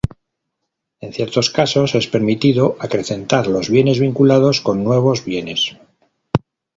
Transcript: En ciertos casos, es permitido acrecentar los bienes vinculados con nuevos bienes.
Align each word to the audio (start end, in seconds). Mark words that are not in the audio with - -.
En 0.99 1.13
ciertos 1.13 1.51
casos, 1.51 1.93
es 1.93 2.07
permitido 2.07 2.75
acrecentar 2.79 3.45
los 3.45 3.69
bienes 3.69 3.99
vinculados 3.99 4.59
con 4.59 4.83
nuevos 4.83 5.23
bienes. 5.23 5.75